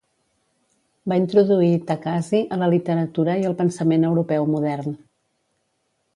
[1.11, 4.99] Va introduir Thakazhi a la literatura i el pensament europeu modern.